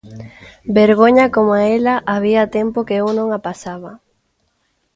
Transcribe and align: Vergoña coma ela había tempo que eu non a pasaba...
Vergoña 0.77 1.25
coma 1.35 1.59
ela 1.77 1.95
había 2.15 2.51
tempo 2.57 2.85
que 2.87 2.95
eu 3.01 3.07
non 3.17 3.27
a 3.37 3.39
pasaba... 3.47 3.91